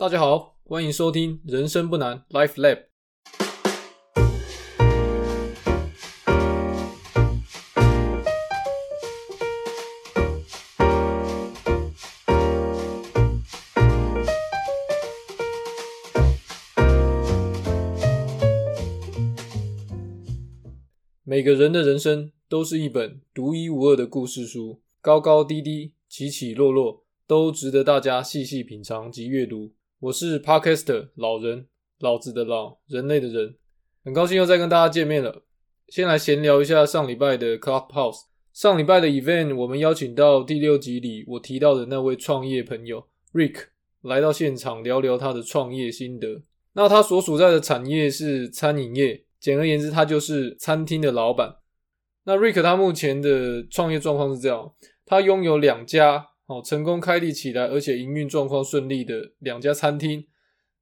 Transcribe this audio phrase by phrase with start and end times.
[0.00, 2.76] 大家好，欢迎收听《人生不难 Life Lab》。
[21.24, 29.74] 每个人的人生都是一本独一无二的故事书，高高低低，起起落落，都值得大家细细品尝及阅读。
[30.00, 31.66] 我是 Podcaster 老人，
[31.98, 33.54] 老子的老，人类的人，
[34.02, 35.42] 很高兴又再跟大家见面了。
[35.88, 38.22] 先来闲聊一下上礼拜的 Clubhouse。
[38.54, 43.64] 上礼拜的 event，我们邀请到第六集里我提到的那位创业朋友 Rick
[44.00, 46.44] 来到现场聊聊他的创业心得。
[46.72, 49.26] 那他所属在的产业是餐饮业。
[49.38, 51.56] 简而言之，他就是餐厅的老板。
[52.24, 54.72] 那 Rick 他目前的创业状况是这样：
[55.04, 60.26] 他拥有两家哦成功开立起来，而且营运状况顺利的两家餐厅。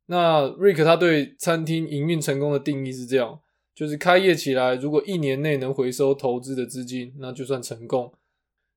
[0.06, 3.40] 那 Rick 他对餐厅营运成功的定义是这样：
[3.74, 8.14] 就是开业起来，如果一年内能回收投资的资金，那就算成功。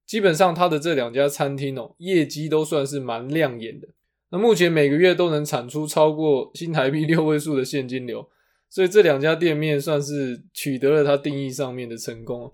[0.05, 3.87] 基本上他的这两家餐厅哦，业绩都算是蛮亮眼的。
[4.31, 8.27] 那目前每个月都能产出超过新台币六位数的现金流。
[8.69, 12.53] 所以这两家店面算是取得了他定义上面的成功。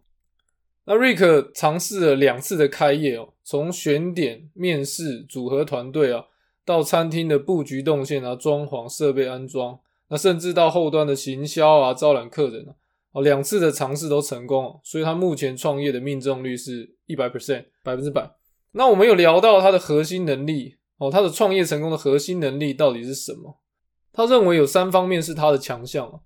[0.90, 6.24] 那瑞克尝试了两次的开业哦，从选点、面试、组合团队啊，
[6.64, 9.78] 到餐厅的布局动线啊、装潢、设备安装，
[10.08, 12.72] 那甚至到后端的行销啊、招揽客人啊，
[13.12, 18.38] 哦，两次的尝试都成功，所以他目前创业的命中率是一百 percent，百分之百。
[18.72, 23.60] 那我们有聊到他的核心能力哦，他的创业成功的核心能力到底是什么？
[24.14, 26.22] 他认为有三方面是他的强项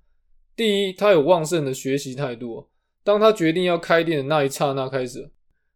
[0.56, 2.68] 第一，他有旺盛的学习态度
[3.04, 5.32] 当他决定要开店的那一刹那开始，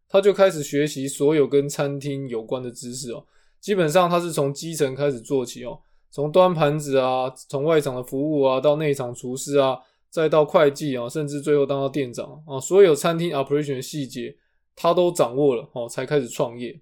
[0.08, 3.24] 他就开始学习所有跟餐厅有关的知识哦。
[3.60, 9.76] 基本上他是从基层开始做起哦，从端盘子啊，从外场的服务啊，到内场厨师啊，
[10.08, 14.36] 再到会计啊，甚至最后当到店长啊，所有餐厅 operation 的细节
[14.76, 16.80] 他都掌握了哦，才开始创业。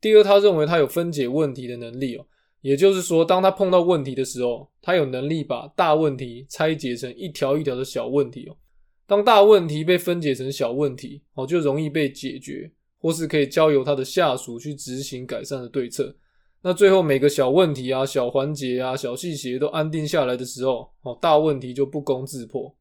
[0.00, 2.26] 第二，他认为他有分解问题的能力哦。
[2.60, 8.56] 也就是说，当他碰到问题的时候，他有能力把大问题拆解成一条一条的小问题哦。
[9.06, 16.16] 当大问题被分解成小问题哦，就容易被解决，或是可以交由他的下属去执行改善的对策。
[16.62, 22.74] 那最后每个小问题啊、小环节啊、小细节都安定下来的时候哦，大问题就不攻自破。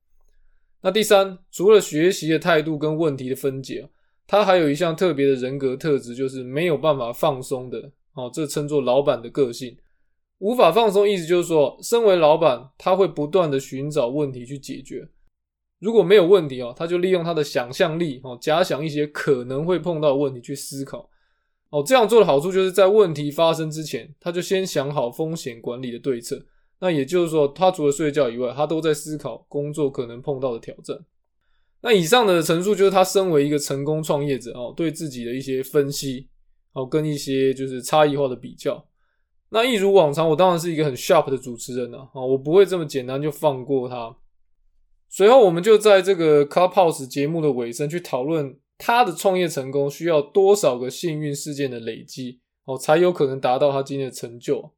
[0.81, 3.89] 那第三，除了学习的态度跟问题的分解，
[4.25, 7.91] 他还有一项特别的人格特质，就是没有办法放松的。
[8.13, 9.75] 哦，这称作老板的个性，
[10.37, 15.09] 无法放松，意思就是说，身为老板，他会不断的寻找问题去解决。
[15.83, 21.09] 如果没有问题哦，他就利用他的想象力哦，假想一些可能会碰到的问题去思考。
[21.71, 26.41] 哦，这样做的好处就是在问题发生之前，他就先想好风险管理的对策。
[26.79, 30.97] 那也就是说，他除了睡觉以外，他都在思考工作可能碰到的挑战。
[31.81, 36.29] 那以上的陈述就是他身为一个成功创业者哦，对自己的一些分析。
[36.73, 38.83] 哦，跟一些就是差异化的比较，
[39.49, 41.99] 那一如往常，我当然是一个很 sharp 的主持人呢。
[41.99, 44.15] 啊，我不会这么简单就放过他。
[45.15, 54.71] 随后，我们就在这个 Clubhouse 节目的尾声去讨论他的创业成功需要多少个幸运事件的累积，哦，才有可能达到他今天的成就。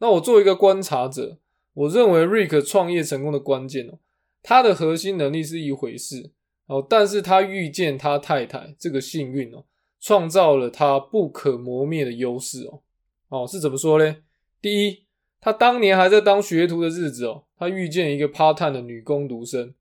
[0.00, 1.38] 那我作为一个观察者，
[1.72, 3.98] 我认为 Rick 创业成功的关键哦，
[4.42, 6.32] 他的核心能力是一回事
[6.66, 9.64] 哦，但是他遇见他太太这个幸运哦。
[9.98, 12.82] 创造了他不可磨灭的优势哦
[13.30, 14.16] 哦是怎么说呢？
[14.60, 15.04] 第一，
[15.40, 19.72] 他当年还在当学徒的日子哦，他遇见一个 part time 的女工读生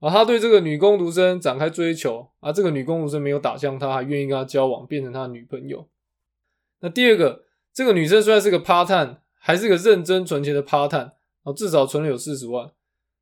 [0.00, 5.88] 啊，他对这个女工读生展开追求啊，这个女工读生没有打向他，还愿意跟他交往，变成他的女朋友。
[6.80, 11.12] 那第二个，这个女生虽然是个 part time，还是个认真存钱的 part time
[11.44, 12.70] 啊，至少存了有四十万。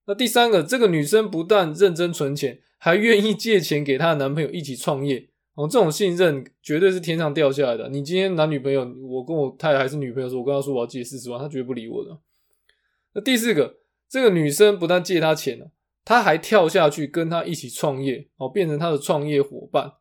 [0.06, 5.28] 那第三个，这个女生不但认真存钱，还愿意借钱给她的男朋友一起创业。
[5.54, 7.88] 哦，这种信任绝对是天上掉下来的。
[7.90, 12.18] 你今天男女朋友，我跟我太太还是女朋友时，我跟她说我要借四十万，她绝对不理我的。
[13.12, 13.74] 那第四个，
[14.10, 15.70] 这个女生不但借他钱了，
[16.04, 19.92] 他还跳下去跟他一起创业，哦，变成他的创业伙伴。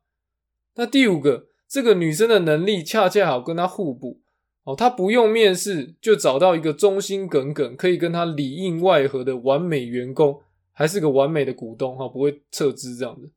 [0.76, 4.20] 那第五个，这个女生的能力恰恰好跟他互补，
[4.64, 10.42] 哦，他不用面试就找到一个忠心耿耿、可以跟他里应外合的完美员工，
[10.72, 13.30] 还是个完美的股东，哈，不会撤资这样子。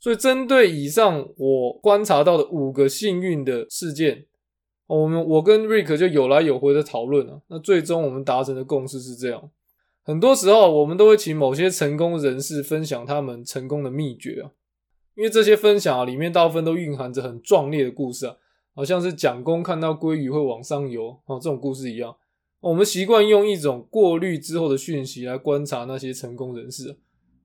[0.00, 4.24] 所以，针对以上我观察到的五个幸运的事件，
[4.86, 7.42] 我们我跟瑞克就有来有回的讨论了。
[7.48, 9.50] 那最终我们达成的共识是这样：
[10.08, 14.48] 很多时候，我们都会请某些成功人士分享他们成功的秘诀啊，
[15.14, 18.36] 因为这些分享啊，里面大部分都蕴含着很壮烈的故事啊，
[18.74, 22.16] 好像是蒋公看到鲑鱼会往上游啊这种故事一样。
[22.60, 26.96] 我们习惯用一种过滤之后的讯息来观察那些成功人士，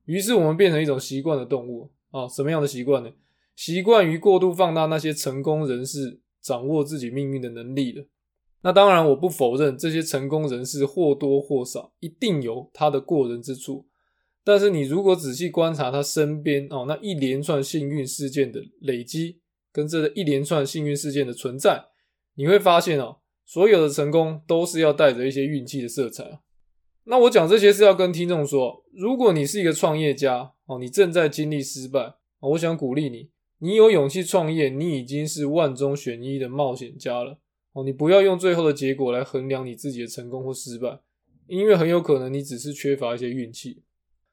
[0.05, 2.25] 于是我们变成一种习惯的动物啊。
[2.29, 3.09] 什么样的习惯呢？
[3.57, 8.05] 习惯于过度放大那些成功人士掌握自己命运的能力了。
[8.63, 13.85] 那当然，我不否认这些成功人士或多或少一定有他的过人之处。
[14.45, 19.39] 但是你如果仔细观察他身边哦那一连串幸运事件的累积，
[19.71, 21.83] 跟这一连串幸运事件的存在，
[22.35, 26.39] 你会发现哦，所有的成功都是要带着一些运气的色彩。
[27.03, 33.29] 那我讲这些是要跟听众说，如果你是一个创业家哦，你正在经历失败，我想鼓励你，
[33.59, 37.39] 你有勇气创业，你已经是万中选一的冒险家了。
[37.73, 40.99] 哦，你不要用最后的结果来衡量你自己的成功或失败，
[41.47, 43.81] 因为很有可能你只是缺乏一些运气。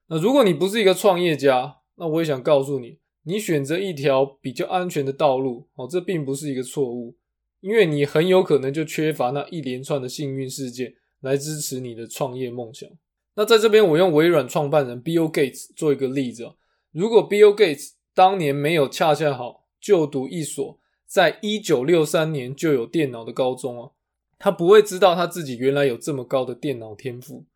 [0.08, 7.16] 那如果你不是一个创业家，那我也想告诉你，你选择一条比较安全的道路，哦，这并不是一个错误，
[7.60, 12.88] 因为你很有可能就缺乏那一连串的幸运事件来支持你的创业梦想。
[13.36, 16.52] 那在这边，我用微软创办人 Bill Gates 做一个例子，
[16.92, 20.78] 如果 Bill Gates 当年没有恰恰好就读一所。
[21.10, 23.92] 在一九六三年就有电脑的高中哦，
[24.38, 27.46] 他不会知道他自己原来有这么高的电脑天赋。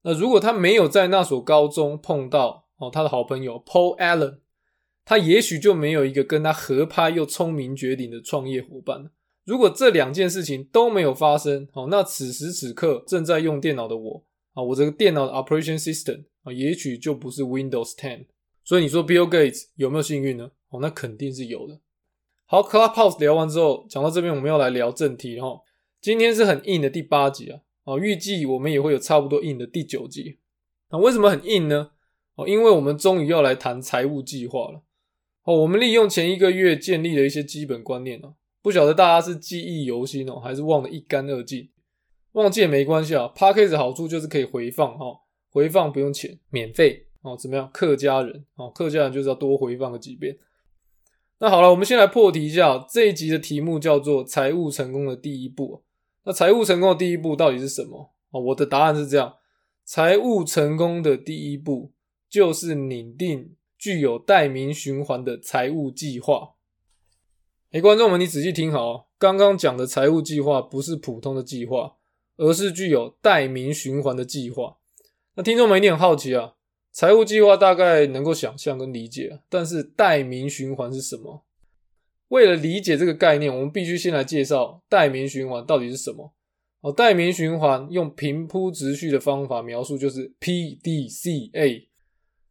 [0.00, 4.38] 那如果他没有在那所高中碰到哦他的好朋友 Paul Allen，
[5.04, 9.10] 他也许就没有一个跟他合拍又聪明绝顶的创业伙伴。
[9.44, 18.24] 如果这两件事情都没有发生，哦，那此时此刻正在用电脑的我啊，我这个电脑的 operation system 啊，也许就不是 Windows Ten。
[18.64, 20.50] 所以你说 Bill Gates 有没有幸运呢？
[20.70, 21.78] 哦，那肯定是有的。
[22.48, 25.60] 好，Clubhouse 聊完之后，讲到这边，我们要来聊正题哈。
[26.00, 30.38] 今天是很硬的第八集啊，哦，预计我们也会有差不多硬的第九集。
[30.92, 31.90] 那为什么很硬呢？
[32.36, 34.84] 哦，因为我们终于要来谈财务计划了。
[35.42, 41.68] 哦，我们利用前一个月建立的一些基本观念哦，不晓得大家是记忆犹新哦，还是忘得一干二净？
[42.32, 45.06] 忘记也没关系啊，Podcast 好处就是可以回放哈，
[45.50, 47.36] 回放不用钱，免费哦。
[47.36, 47.68] 怎么样？
[47.72, 50.38] 客家人哦，客家人就是要多回放个几遍。
[51.38, 52.86] 那好了，我们先来破题一下。
[52.90, 55.82] 这一集的题目叫做“财务成功的第一步”。
[56.24, 58.14] 那财务成功的第一步到底是什么？
[58.30, 59.34] 啊，我的答案是这样：
[59.84, 61.92] 财务成功的第一步
[62.28, 66.54] 就是拟定具有代名循环的财务计划。
[67.72, 71.96] 哎，观众们，你仔细听好，刚刚讲的财务计划不是普通的计划，
[72.38, 74.78] 而是具有代名循环的计划。
[75.34, 76.54] 那听众们一定很好奇啊。
[76.96, 81.44] 财务计划大概能够想象跟理解，但是代名循环是什么？
[82.28, 86.32] 为了理解这个概念，我们必须先来介绍代名循环到底是什么。
[86.80, 91.84] 哦，代名循环用平铺直叙的方法描述，就是 PDCA。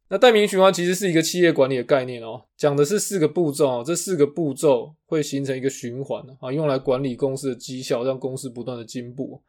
[0.09, 9.41] 那代名循环其实是一个企业管理的概念哦，讲的是四个步骤哦，这四个步骤会形成一个循环啊，用来管理公司的绩效，让公司不断的进步。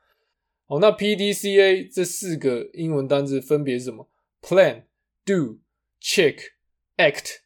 [0.68, 4.08] 哦，那 PDCA 这四个英文单字分别是什么
[4.48, 4.84] ？Plan,
[5.24, 5.58] do,
[6.00, 6.38] check,
[6.96, 7.38] act。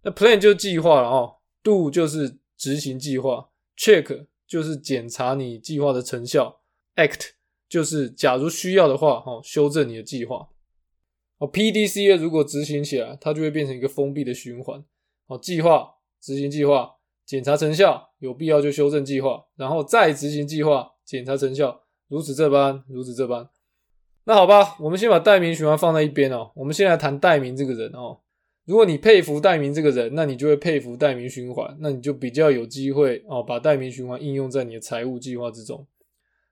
[0.00, 6.62] 那 plan 就是计划了哦，do 就是执行计划，check 就是检查你计划的成效
[6.94, 7.32] ，act
[7.68, 10.48] 就是假如需要的话，哦，修正你的计划。
[11.36, 14.82] 哦，PDCA 如果执行起来，它就会变成一个封闭的循环。
[15.26, 16.94] 哦，计划、执行计划、
[17.26, 23.50] 检查成效，有必要就修正计划，然后再执行计划、检查成效，如此这般，如此这般。
[24.28, 26.50] 那好吧，我们先把戴明循环放在一边哦。
[26.56, 28.18] 我们先来谈戴明这个人哦。
[28.64, 35.86] 如果你佩服戴明这个人，那你就会佩服戴明循环，那你就比较有机会哦，把戴明循环应用在你的财务计划之中。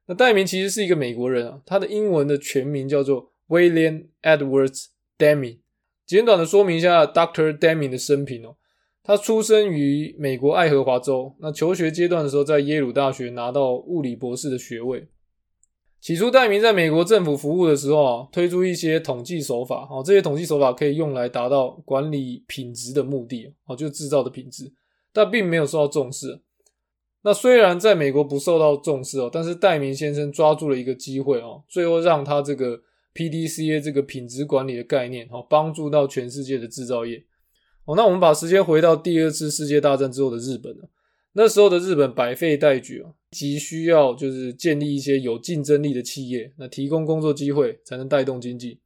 [0.06, 4.86] 那戴明其实是一个美国人啊，他的英文的全名叫做 William Edwards
[5.18, 5.58] Deming。
[6.06, 7.58] 简短的说明一下 Dr.
[7.58, 8.56] Deming 的生平哦。
[9.02, 15.08] 他出生于美国爱荷华州，那求学阶段的时候在耶鲁大学拿到物理博士的学位。
[16.04, 24.70] 起初，戴明在美国政府服务的时候啊，推出一些统计手法，哦，这些统计手法可以用来达到管理品质的目的，哦，就制造的品质，
[25.14, 26.42] 但并没有受到重视。
[27.22, 32.78] 那虽然在美国不受到重视哦，但是戴明先生抓住了一个机会哦，最后让他这个
[33.14, 37.24] PDCA 这个品质管理的概念，哦，帮助到全世界的制造业。
[37.86, 40.76] 哦，那我们把时间回到第二次世界大战之后的日本。
[41.32, 43.02] 那时候的日本百废待举，
[43.34, 48.78] 急需要就是建立一些有竞争力的企业，那提供工作机会才能带动经济。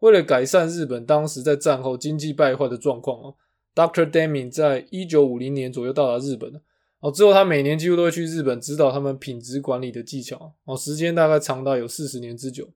[0.00, 3.34] 为了改善日本当时在战后经济败坏的状况啊
[3.74, 4.10] ，Dr.
[4.10, 6.60] Deming 在一九五零年左右到达日本了。
[7.00, 10.54] 哦，之后他每年几乎都会去日本指导他们品质管理的技巧。
[10.64, 12.68] 哦，时间大概长达有四十年之久。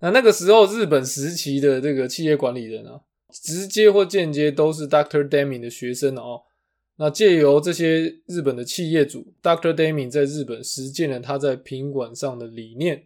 [0.00, 5.28] 那那个时候日本时期的这个企业管理人啊，直接或间接都是 Dr.
[5.28, 6.42] Deming 的学生哦。
[6.96, 9.74] 那借由这些日本的企业主，Dr.
[9.74, 13.04] Damien 在日本实践了他在品管上的理念。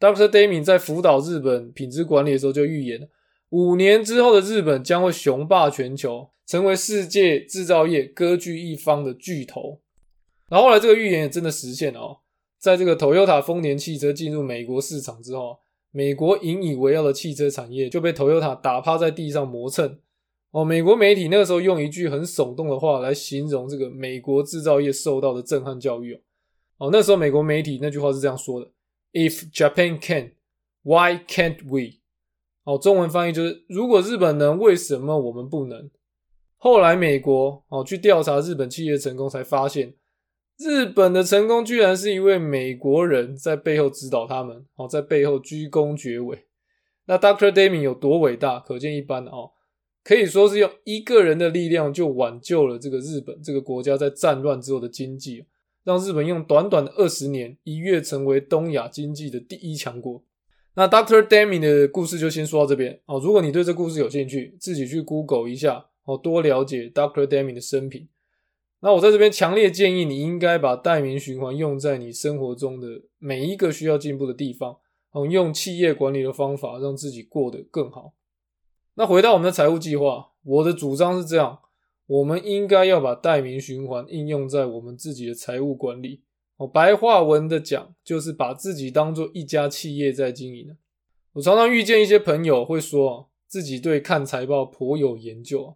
[0.00, 0.28] Dr.
[0.28, 3.08] Damien 在辅导日本品质管理的时候就预言，
[3.50, 9.80] 五年之后的日本将会雄霸全球，成为世界制造业割据一方的巨头。
[10.48, 12.18] 然后后来这个预言也真的实现了哦，
[12.58, 15.60] 在这个 Toyota 丰田汽车进入美国市场之后，
[15.92, 19.98] 美国引以为傲的汽车产业就被 Toyota 打趴在地上磨蹭。
[20.52, 26.20] 哦，美国媒体那个时候用一句很耸动的话来形容这个美国制造业受到的震撼教育哦。
[26.76, 28.70] 哦，那时候美国媒体那句话是这样说的
[29.12, 30.32] ：“If Japan can,
[30.82, 32.00] why can't we？”
[32.64, 35.90] 哦，中文翻译就是：如果日本能，为什么我们不能？
[36.58, 39.94] 后来美国哦去调查日本企业成功，才发现
[40.58, 46.46] 日本的成功居然是一位美国人在背后指导他们，哦，在背后鞠躬绝尾。
[47.06, 47.50] 那 Dr.
[47.50, 49.50] Deming 有多伟大，可见一斑哦。
[50.04, 55.44] 可以说是用一个人的力量就挽救了这个日本这个国家在战乱之后的经济，
[55.84, 60.22] 让日本用短短的二十年一跃成为东亚经济的第一强国。
[60.74, 63.20] 那 Doctor Demin 的故事就先说到这边哦。
[63.20, 68.08] 如果你对这故事有兴趣，自己去 Google 一下哦，多了解 Doctor Demin 的生平。
[68.80, 74.78] 那我在这边强烈建议你应该把代名循环用在你生活中的每一个需要进步的地方
[75.12, 78.14] 哦，用企业管理的方法让自己过得更好。
[78.94, 81.60] 那回到我们的财务计划，我的主张是这样：
[82.06, 86.22] 我们应该要把代名循环应用在我们自己的财务管理。
[86.58, 90.76] 哦，白话文的讲，就是把自己当做一家企业在经营
[91.32, 95.74] 我常常遇见一些朋友会说，自己对看财报颇有研究，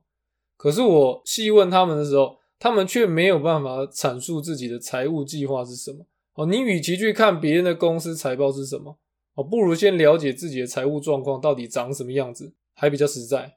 [0.59, 6.05] 可是我细问他们的时候，他们却没有办法阐述自己的财务计划是什么。
[6.35, 8.99] 哦，你与其去看别人的公司财报是什么，
[9.35, 12.53] 哦，不如先了解自己的财务状况到底长什么样子。
[12.77, 13.57] 还比较实在。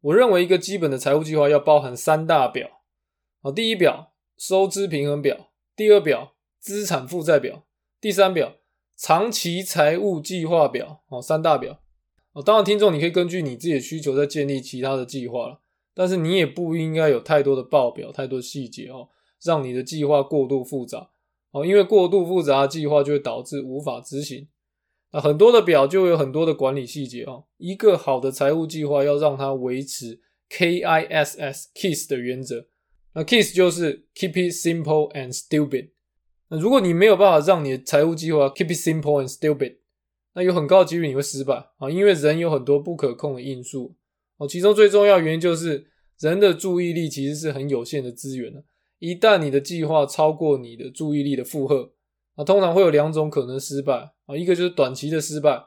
[0.00, 2.80] 我认为一个基本的财务计划要包含三大表，
[3.42, 7.64] 啊，第一表收支平衡表，第二表资产负债表，
[8.00, 8.56] 第三表
[8.96, 11.78] 长期财务计划表，哦，三大表。
[12.32, 15.60] 哦，当然，听众你可以根据你自己的需求再建立其他的计划了，
[15.94, 19.08] 但是你也不应该有太多的报表、太多细节哦，
[19.40, 21.10] 让你的计划过度复杂
[21.52, 24.48] 哦，因为过度复杂的计划就会导致无法执行。
[25.14, 27.44] 啊很多的表就有很多的管理细节哦。
[27.56, 32.66] 一个好的财务计划要让它维持 KISS KISS 的原则。
[33.14, 35.90] 那 KISS 就是 Keep it simple and stupid。
[36.48, 39.76] 那如果你没有办法让你的财务计划 Keep it simple and stupid，
[40.34, 43.94] 那有很高的几率你会失败啊，因为人有很多不可控的因素
[44.38, 44.48] 哦。
[44.48, 45.86] 其中最重要原因就是
[46.18, 48.64] 人的注意力其实是很有限的资源的。
[48.98, 51.92] 一旦你的计划超过你的注意力的负荷，
[52.36, 54.12] 那通常会有两种可能失败。
[54.26, 55.64] 啊，一个就是短期的失败，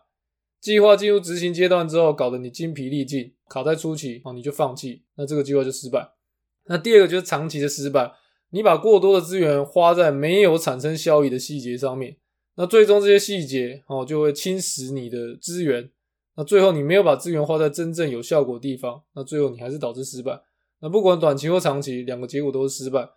[0.59, 6.13] 计划进入执行阶段之后，搞得你精疲力尽，卡在初期啊，你就放弃，那这个计划就失败。
[6.65, 8.12] 那第二个就是长期的失败，
[8.50, 12.17] 你把过多的资源花在没有产生效益的细节上面，
[12.55, 15.89] 那最终这些细节哦就会侵蚀你的资源，
[16.36, 20.41] 那最后你没有把资源花在真正有效果的地方，那最后你还是导致失败。
[20.81, 23.07] 那不管短期或长期，两个结果都是失败。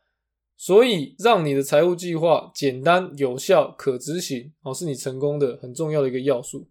[0.63, 6.69] 所以，让你的财务计划简单、有效、可执行，哦，是你成功的很重要的一个要素。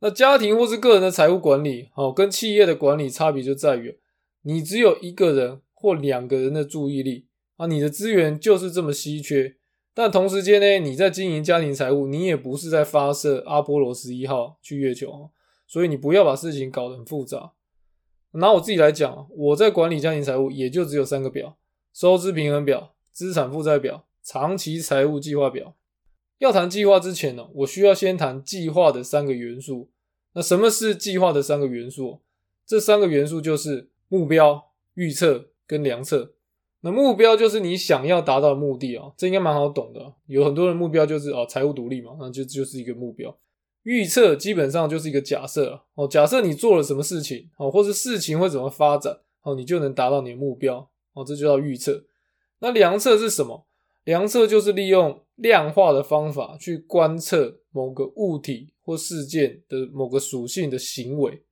[0.00, 3.96] 那家庭或是个人的财务管理，哦，跟企业的管理差别就在于，
[4.42, 7.28] 你只有一个人或两个人的注意力
[7.58, 9.54] 啊，你的资源就是这么稀缺。
[9.94, 15.30] 但同时间呢，你在经营家庭财务，你也不是在发射阿波罗十一号去月球，
[15.68, 17.52] 所以你不要把事情搞得很复杂。
[18.32, 21.56] 拿我自己来讲，我在管理家庭财务，也就只有三个表：
[21.94, 22.96] 收支平衡表。
[23.18, 25.74] 资产负债表、长期财务计划表。
[26.38, 29.90] 要谈计划之前呢，我需要先谈计划的三个元素。
[30.34, 32.20] 那什么是计划的三个元素？
[32.64, 36.34] 这三个元素就是目标、预测跟量测。
[36.82, 40.14] 那目标就是你想要达到的目的啊，这应该蛮好懂的。
[40.26, 43.36] 有很多人目标就是哦财务独立嘛，那就就是一个目标。
[43.82, 52.04] 预测基本上就是一个假设哦，假设你做了什么事情哦，或者事情会怎么发展哦，你就能达到你的目标哦，这就叫预测。
[52.60, 53.66] 那量测是什么？
[54.04, 61.42] 量测就是利用量化的方法去观测某个物体或事件的某个属性的行为。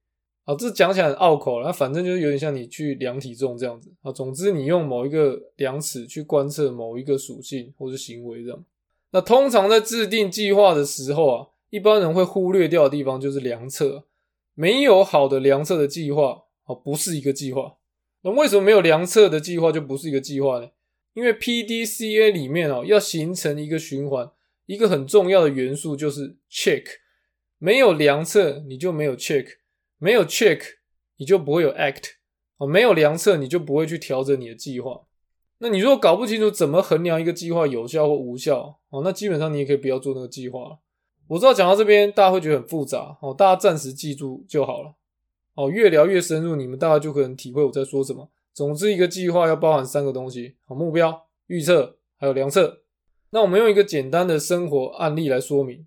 [0.45, 4.13] 啊，这讲起来很拗口了，反正就是有点像你去量体重这样子啊。
[4.13, 8.65] 总之，你用某一个量尺去观测某一个属性或是行为这样。
[9.11, 14.05] 那通常在制定计划的时候啊，一般人会忽略掉的地方就是量测。
[14.55, 17.75] 没有好的量测的计划啊，不是一个计划。
[18.23, 20.69] 那为什么没有量测的计划就不是一个计划呢？
[21.17, 24.31] 因为 P D C A 里面哦，要形成一个循环，
[24.67, 26.85] 一个很重要的元素就是 check。
[27.57, 29.47] 没有量测，你就没有 check；
[29.97, 30.61] 没有 check，
[31.17, 32.11] 你就不会有 act。
[32.59, 35.07] 哦，没有量测，你就不会去调整你的计划。
[35.57, 40.81] 那你如果搞不清楚怎么衡量一个计划有效或无效哦，那基本上你也可以不要做那个计划了。
[41.29, 44.95] 我知道讲到这边大家会觉得很复杂哦，大家暂时记住就好了
[45.55, 45.71] 哦。
[45.71, 48.31] 越聊越深入，你们大概就可能体会我在说什么。
[48.57, 52.85] 总之，一个计划要包含三个东西：好目标、预测还有量测。
[53.29, 55.87] 那我们用一个简单的生活案例来说明。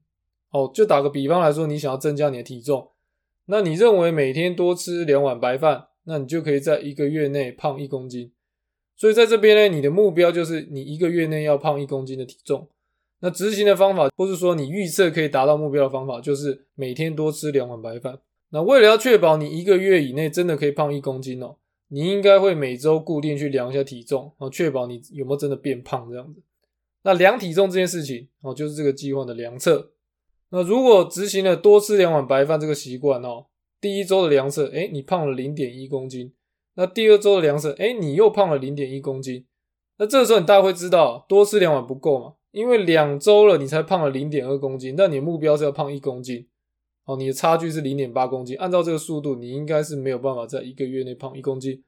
[0.52, 2.92] 哦，就打个比方来说，你想要增加你的体重，
[3.46, 8.32] 那你认为每天多吃两碗白饭，那你就可以在一个月内胖一公斤。
[8.96, 12.70] 所以在这边呢，你的目标就是你一个月内要胖一公斤的体重。
[13.22, 18.20] 那执行的方法，或是说你预测可以达到目标的方法，就是每天多吃两碗白饭。
[18.52, 21.56] 那为了要确保你一个月以内真的可以胖一公斤哦，
[21.89, 26.41] 你应该会每周固定去量一下体重，然后确保你有没有真的变胖这样子。
[27.03, 29.91] 那量体重这件事情哦，就是这个计划的量测。
[30.50, 33.46] 那如果执行了多吃两碗白饭这个习惯哦，
[33.79, 36.34] 第一周的量测，哎，你胖了零点一公斤。
[36.75, 39.46] 那第二周的量测，哎，你又胖了零点一公斤。
[39.98, 42.34] 那这个时候你大概会知道，多吃两碗不够嘛？
[42.51, 46.48] 因为两周了，你才胖了零点二公斤，但你目标是要胖一公斤，
[47.10, 48.56] 哦，你的差距是零点八公斤。
[48.58, 51.84] 按照这个速度，你应该是没有办法在一个月内胖一公斤。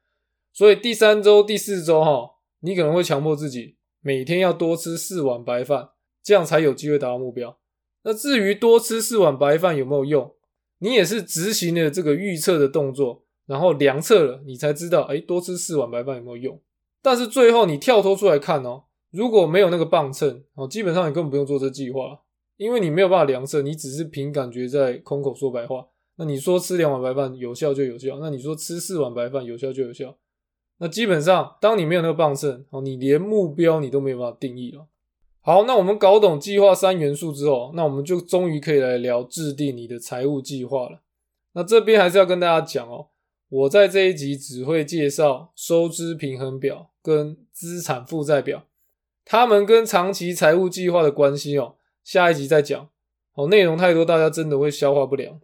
[0.51, 5.89] 所以第三周、第四周，哈，你可能会强迫自己每天要多吃四碗白饭，
[6.23, 7.55] 这样才有机会达到目标。
[8.01, 10.33] 那至于多吃四碗白饭有没有用，
[10.79, 16.59] 你也是执行了这个预测的动作，然后量测了，你才知道，哎，多吃四碗白饭有没有用。
[17.03, 18.85] 但是最后你跳脱出来看哦。
[19.11, 22.21] 如果没有那个磅秤哦，基本上你根本不用做这计划，
[22.61, 25.87] 因为你没有办法量测，你只是凭感觉在空口说白话。
[26.17, 30.15] 那你说吃两碗白饭有效就有效，那你说吃四碗白饭有效就有效。
[30.77, 34.85] 那基本上，当你没有那个磅秤哦，你连目标你都没有办法定义了。
[35.41, 41.01] 好，那我们搞懂计划三元素之后，那我们就终于可以来聊制定你的财务计划了。
[41.53, 43.07] 那这边还是要跟大家讲哦，
[43.49, 48.67] 我在这一集只会介绍收支平衡表跟资产负债表。
[49.25, 52.89] 他们跟长期财务计划的关系哦，下一集再讲。
[53.33, 55.39] 哦，内容太多，大家真的会消化不良。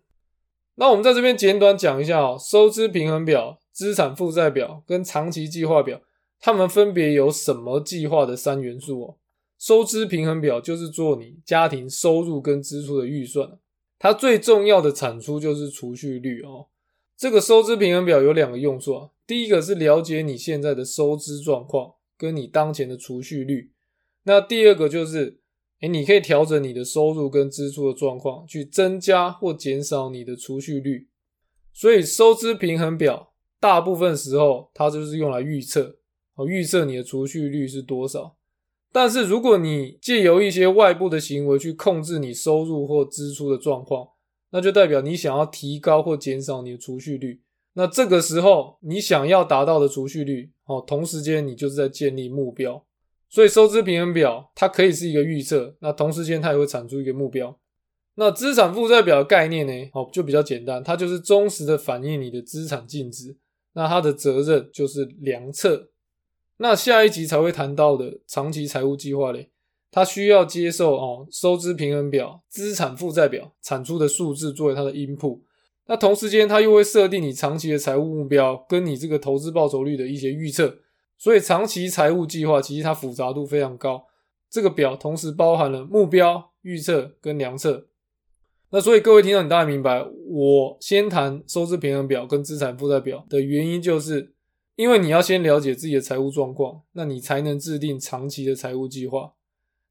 [0.75, 6.01] 那我们在这边简短讲一下哦，收支平衡表、资产负债表跟长期计划表，
[6.39, 9.15] 它们分别有什么计划的三元素哦？
[9.57, 13.57] 收支平衡表就是做你家庭收入跟支出的预算，
[13.98, 16.67] 它最重要的产出就是储蓄率哦。
[17.15, 21.93] 这个收支平衡表有两个用处啊，第一个是了解你现在的收支状况。
[22.20, 23.70] 跟你当前的储蓄率，
[24.24, 25.37] 那第二个就是，
[25.79, 31.07] 哎，你可以调整你的收入跟支出的状况，去增加或减少你的储蓄率。
[31.74, 35.98] 所以收支平衡表大部分时候它就是用来预测，
[36.35, 38.35] 哦，预测你的储蓄率是多少。
[38.92, 44.09] 但是如果你借由一些外部的行为去控制你收入或支出的状况，
[44.50, 47.42] 那就代表你想要提高或减少你的储蓄率。
[47.74, 50.51] 那这个时候你想要达到的储蓄率。
[50.66, 52.83] 哦，同时间你就是在建立目标，
[53.29, 57.57] 所以收支平衡表它可以是一个预测，那同时间它也会产出一个目标。
[58.16, 59.90] 那资产负债表的概念呢？
[59.94, 63.35] 哦，就比较简单，它就是忠实的反映你的资产净值。
[63.74, 65.90] 那它的责任就是量测。
[66.57, 69.51] 那下一集才会谈到的长期财务计划嘞，
[69.92, 75.44] 它需要接受哦收支平衡表、资产负债表产出的数字作为它的因数。
[75.85, 80.79] 那同时间，它又会设定你长期的财务目标，跟你这个投资报酬率的一些预测。
[81.18, 84.06] 所以，长期财务计划其实它复杂度非常高。
[84.50, 87.88] 这个表同时包含了目标、预测跟量测。
[88.70, 94.34] 那所以各位听到，你大概明白，我先谈收支平衡表跟资产负债表的原因，就是
[94.75, 99.34] 因为你要先了解自己的财务状况，那你才能制定长期的财务计划。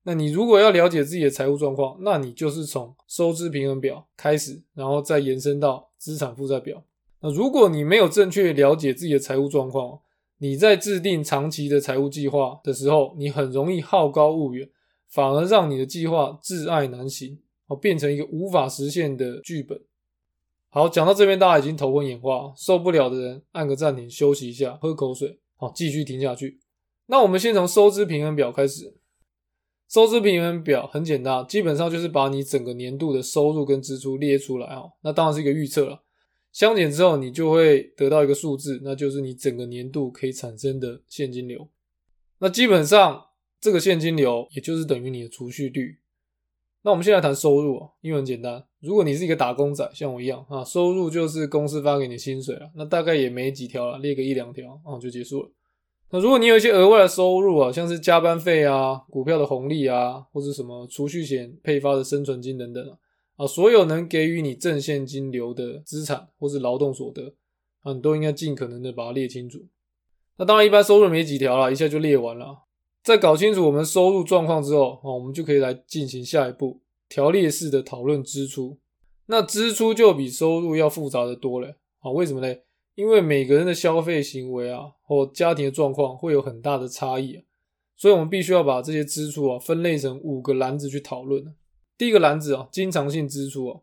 [0.05, 6.85] 那你如果要了解自己的财务状况，那你就是从收支平衡表开始，然后再延伸到资产负债表。
[7.21, 10.01] 那如果你没有正确了解自己的财务状况，
[10.39, 14.69] 你在制定长期的财务计划的时候，你很容易好高骛远，
[15.09, 19.81] 反而让你的计划挚爱难行，哦，变成一个无法实现的剧本。
[20.69, 26.61] 好，讲到这边，大家已经头昏眼花，受不了的人按个暂停，休息一下，喝口水，好，继续听下去。
[27.07, 28.95] 那我们先从收支平衡表开始。
[29.89, 34.91] 收支平衡表很简单，基本上就是把你整个年度的收入跟支出列出来哦。
[35.03, 36.03] 那当然是一个预测了，
[36.57, 41.69] 相减之后你就会得到一个数字，那就是你整个年度可以产生的现金流。
[42.39, 43.23] 那基本上
[43.61, 45.99] 这个现金流也就是等于你的储蓄率。
[46.81, 55.51] 那我们现在谈收入啊，因为很简单，如果你是一个打工仔，像我一样啊，收入就是公司发给你的薪水了，那大概也没几条了，列个一两条啊就结束了。
[56.11, 62.97] 那如果你有一些额外的收入啊，像是加班费啊、股票的红利啊，或者什么储蓄险配发的生存金等等啊，
[63.37, 67.35] 啊，所有能给予你正现金流的资产或是劳动所得
[67.83, 69.67] 啊，你都应该尽可能的把它列清楚。
[70.39, 72.65] 那当然，一般收入没几条了，一下就列完了。
[73.03, 78.79] 在搞清楚我们收入状况之后，啊，我们就可以来进行下一步条列式的讨论支出。
[79.27, 81.77] 那支出就比收入要复杂的多了。
[82.01, 82.57] 啊，为什么呢？
[82.95, 87.43] 因为每个人的消费行为啊，或家庭的状况会有很大的差异啊，
[87.97, 91.55] 所以我们必须要把这些支出啊分类成五个篮子去讨论。
[91.99, 93.83] 第一个篮子啊，经常性支出哦，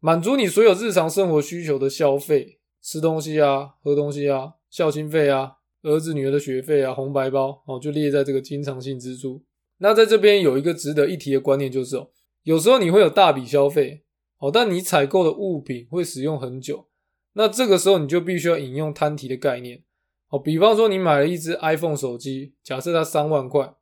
[0.00, 5.54] 满足你所有日常生活需求的消费，吃东西啊，喝东西啊，孝心费啊。
[5.82, 9.44] 儿子女儿的学费啊，红白包哦，就列在这个经常性支出。
[9.78, 12.10] 那在这边有一个值得一提的观念，就是哦，
[12.42, 14.02] 有时候你会有大笔消费
[14.38, 16.88] 哦，但你采购的物品会使用很久，
[17.34, 19.84] 那这个时候你就必须要引用摊提的概念
[20.30, 20.38] 哦。
[20.38, 23.74] 比方说，你买了一只 iPhone 手机，假设它三万块，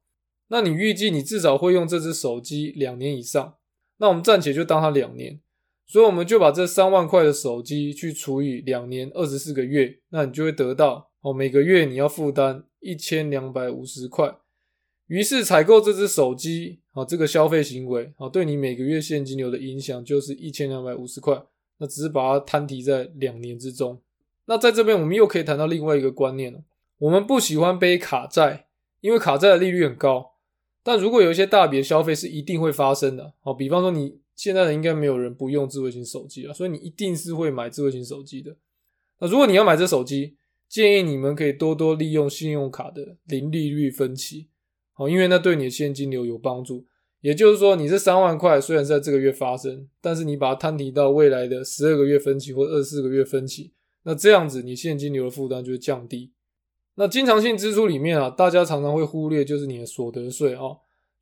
[0.49, 3.55] 那你预计你至少会用这只手机两年以上，
[3.99, 5.41] 那我们暂且就当它两年，
[5.87, 11.11] 所以我们就把这三万块的手机去除以两年二十四个月，那你就会得到。
[11.23, 14.37] 哦，每个月你要负担一千两百五十块，
[15.09, 21.43] 于是采购这只手机，啊，这个消费行为，啊，对你每个月现金流的影响就是一千两百五十块，
[21.79, 24.01] 那只是把它摊提在两年之中。
[24.45, 26.63] 那在这边我们又可以谈到另外一个观念了，
[26.99, 28.67] 我们不喜欢背卡债，
[29.01, 30.36] 因为卡债的利率很高。
[30.87, 38.57] 但如果有一些大笔的消费是一定会发生的，哦，比方说你现在的应该没有人不用智慧型手机了，所以你一定是会买智慧型手机的。
[39.19, 40.37] 那如果你要买这手机，
[40.69, 44.47] 建议你们可以多多利用信用卡的零利率分期，
[44.93, 46.87] 好，因为那对你的现金流有帮助。
[47.21, 53.73] 也就是说，你这三万块虽然是在这个月发生，但是你把它摊提到未来的十二个月分期或二十四个月分期，
[54.05, 56.31] 那这样子你现金流的负担就会降低。
[56.97, 60.63] 那经常性支出里面啊，大家常常会忽略就是你的所得税啊。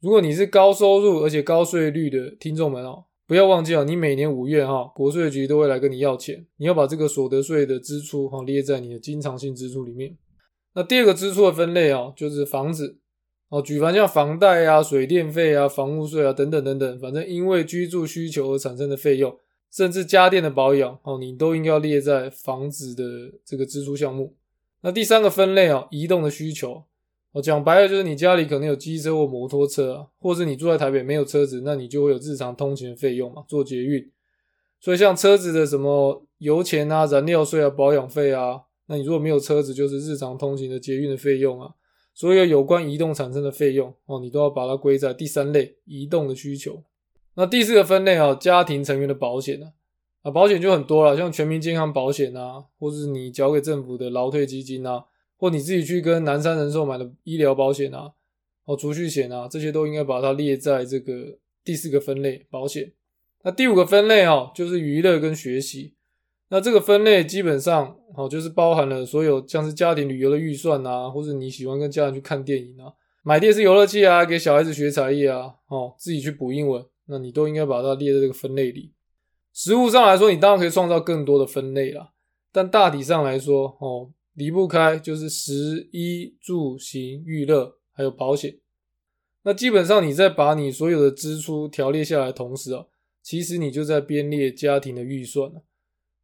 [0.00, 3.04] 如果你是高收入而且高税率的听众们哦。
[3.26, 10.14] 不要忘记啊，你每年五月哈，国税局都会来跟你要钱，你要把这个所得税的支出哈列在你的经常性支出里面。
[10.74, 12.98] 那第二个支出的分类啊，就是房子
[13.48, 19.34] 哦，举凡像房贷啊、水电费啊、房屋税啊等等等等，反正因为居住需求而产生的费用，
[19.72, 23.04] 甚至家电的保养哦，你都应该要列在房子的
[23.42, 24.34] 这个支出项目。
[24.85, 26.85] 那第三个分类哦，移动的需求。
[27.33, 34.12] 我讲白了，就是你家里可能有机车或摩托车啊，或是你住在台北没有车子，那你就会有日常通勤的费用嘛，做捷运。
[34.81, 41.70] 所以像车子的什么油钱啊、燃料税啊、保养费啊，那你如果没有车子，就是日常通勤的捷运的费用啊。
[42.12, 46.85] 所有有关移动产生的费用哦，你都要把它归在第三类移动的需求。
[47.37, 49.73] 那第四个分类啊，家庭成员的保险啊，
[50.24, 55.04] 啊，保险就很多了，像全民健康保险啊，或是你交给政府的劳退基金啊。
[55.37, 58.12] 或你自己去跟南山人寿买的医疗保险啊，
[58.64, 62.92] 哦，储蓄险啊，这些都应该把它列在这个第四个分类保险。
[63.42, 65.92] 那第五个分类哦，就是娱乐跟学习。
[66.48, 78.93] 那这个分类基本上哦，就是包含了所有像是家庭旅游的预算啊，或者你喜欢跟家人去看电影啊，买电视游乐器啊，给小孩子学才艺啊，哦，自己去补英文，那你都应该把它列在这个分类里。
[79.54, 82.10] 实物上来说，你当然可以创造更多的分类啦，
[82.52, 84.10] 但大体上来说，哦。
[84.34, 88.58] 离不开就是食衣住行娱乐，还有保险。
[89.44, 92.86] 那基本上你在把你所有的支出条列下来的同时啊，
[93.22, 95.62] 其实你就在编列家庭的预算了。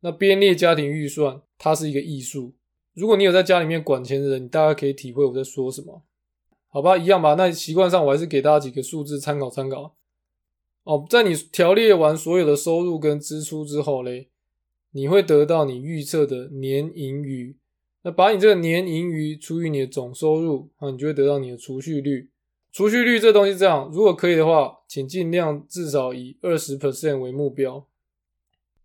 [0.01, 2.53] 那编列家庭预算，它是一个艺术。
[2.95, 6.03] 如果你有在家里面管钱的人，你大概可以体会我在说什么，
[6.67, 6.99] 好吧？
[6.99, 7.35] 一样吧。
[7.35, 9.95] 那习惯上我还是给大家几个数字参考参考。
[10.85, 14.29] 哦，在你条列完所有的收入跟支出之后嘞，
[14.93, 17.57] 你会得到你预测的年盈余。
[18.03, 22.31] 那把你这个年盈余除以你的总收入啊，你就会得到你的储蓄率。
[22.73, 27.87] 储蓄率这东西这样，如果可以的话，请尽量至少以二十 percent 为目标。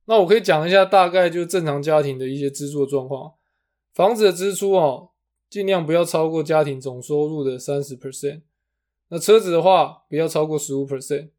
[0.05, 3.33] 那我可以讲一下大概就正常家庭的一些支出状况。
[3.93, 5.11] 房子的支出哦，
[5.49, 8.41] 尽量不要超过家庭总收入的三十 percent。
[9.07, 11.29] 那车子的话，不要超过十五 percent。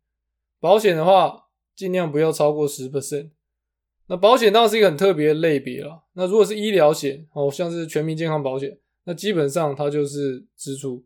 [0.61, 3.31] 保险的话，尽量不要超过十 percent。
[4.09, 6.05] 那保险当然是一个很特别的类别了。
[6.13, 11.05] 那如果是医疗险，哦，像是全民健康保险，那基本上它就是支出。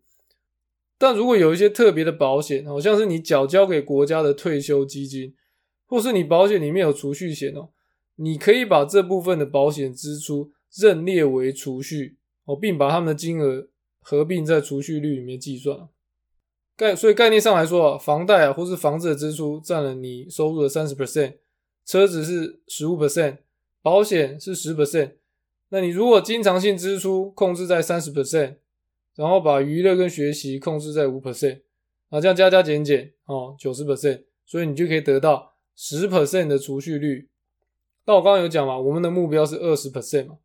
[0.98, 5.34] 但如果有一些特别的保险，好像是你缴交给国家的退休基金，
[5.86, 7.70] 或是你保险里面有储蓄险哦，
[8.16, 13.68] 你可以把这部分的保险支出认列为储蓄哦，并把他们的金额
[14.02, 15.88] 合并在储蓄率里面计算。
[16.81, 21.35] 概所以概念上来说啊，房贷啊或是房子的支出占了你收入的三十 percent。
[21.85, 23.38] 车子是十五 percent，
[23.83, 25.12] 保险是十 percent，
[25.71, 28.57] 那你如果经常性支出控制在三十 percent，
[29.16, 31.61] 然后把娱乐跟学习控制在五 percent，
[32.09, 37.29] 啊，这样加加减减哦，九十 percent，所以你就可以得到十 percent 的储蓄率。
[38.07, 40.38] 那我刚刚有讲嘛，我们的目标是二十 percent 嘛，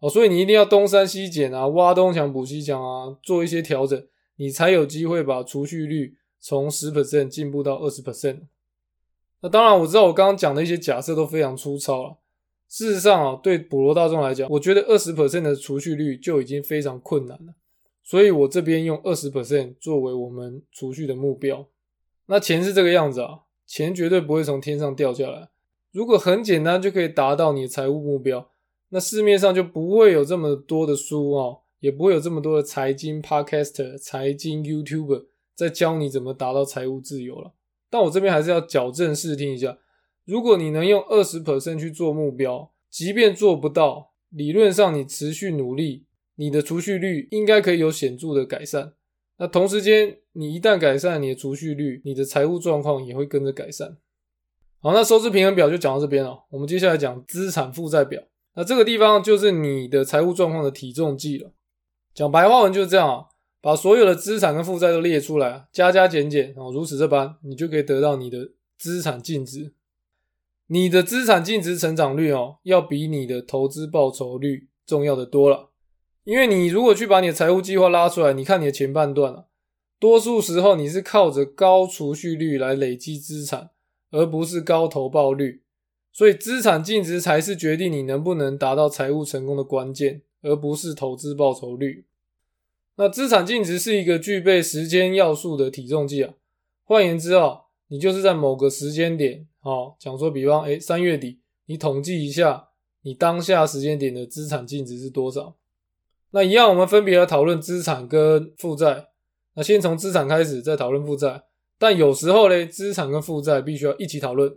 [0.00, 4.02] 哦，所以你一定要东删西减啊，挖东墙补西墙啊，做一些调整，
[4.36, 8.42] 你才有机会把储蓄率从十 percent 进步到二十 percent。
[9.40, 12.18] 那当然，我知道我刚刚讲的一些假设都非常粗糙了。
[12.68, 17.54] 事实上啊，对普罗大众来讲，我觉得二十 percent 的储蓄率就已经非常困难了。
[18.02, 21.68] 所以我这边用二十 percent 作为我们储蓄的目标。
[22.26, 25.50] 那钱是这个样子啊，钱绝对不会从天上掉下来。
[25.90, 28.48] 如果很简单就可以达到你的财务目标，
[28.88, 37.54] 那市面上就不会有这么多的书啊，也不会有这么多的财经 podcaster、财经 YouTuber 在教你怎么达到财务自由了。
[37.90, 39.76] 但我这边还是要矫正视听一下，
[40.24, 48.92] 如果你能用二十 percent 去做目标，即便做不到，理论上你持续努力，你的储蓄率应该可以有显著的改善。
[49.38, 53.96] 那同时间，你一旦改善你的储蓄率，你的财务状况也会跟着改善。
[54.78, 56.44] 好，那收支平衡表就讲到这边了。
[56.50, 58.22] 我们接下来讲资产负债表。
[58.54, 61.52] 那这个地方就是你的财务状况的体重计了。
[62.14, 63.26] 讲白话文就是这样啊。
[63.60, 69.72] 把所有的资产跟负债都列出来，加加减减，哦，如此这般，你就可以得到你的资产净值。
[70.66, 75.70] 你的资产净值成长率哦，要比你的投资报酬率重要的多了。
[76.24, 79.44] 因为你如果去把你的财务计划拉出来，你看你的前半段啊，
[80.00, 83.70] 多数时候你是靠着高储蓄率来累积资产，
[84.10, 85.62] 而不是高投报率。
[86.12, 92.04] 所以资产净值才是决定你能不能达到财务成功的关键，而不是投资报酬率。
[92.96, 96.34] 那资产净值是一个具备时间要素的体重计啊。
[96.84, 102.68] 换言之啊，你就是在某个时间点，哦，讲说比方，哎，三月底，你统计一下
[103.02, 105.56] 你当下时间点的资产净值是多少。
[106.32, 109.08] 那一样，我们分别来讨论资产跟负债。
[109.54, 111.44] 那先从资产开始，再讨论负债。
[111.78, 114.54] 但有时候嘞，资产跟负债必须要一起讨论。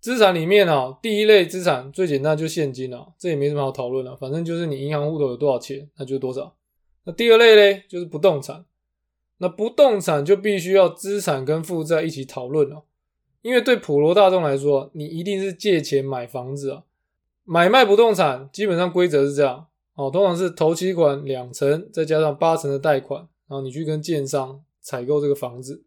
[0.00, 6.54] 资产里面啊，第一类资产最简单就现金了，这也没什么好讨论了，反正就是你银行户头有多少钱，那就多少。
[7.04, 8.64] 那第二类嘞，就是不动产。
[9.38, 12.84] 那不动产就必须要资产跟负债一起讨论了，
[13.42, 16.82] 因为对普罗大众来说，你一定是借钱买房子啊。
[17.44, 25.84] 买卖不动产基本上规则是这样，哦，通常是头期款两成，再加上八成的贷款，然后你去跟建商采购这个房子。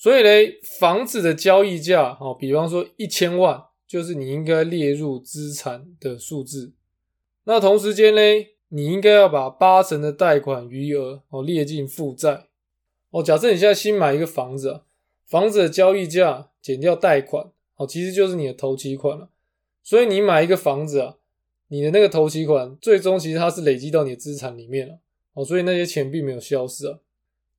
[0.00, 6.72] 所以嘞，房子的交易价，哦，比方说一千万，就是你应该列入资产的数字。
[7.44, 8.56] 那同时间嘞。
[8.72, 12.46] 你应该要把八成的贷款余额哦列进负债
[13.10, 13.20] 哦。
[13.20, 14.82] 假设你现在新买一个房子啊，
[15.26, 19.28] 房子的交易价减掉贷款哦，其实就是你的头期款了。
[19.82, 21.16] 所以你买一个房子啊，
[21.66, 25.00] 你的那个头期款最终其实它是累积到你的资产里面了
[25.32, 27.00] 哦，所以那些钱并没有消失啊。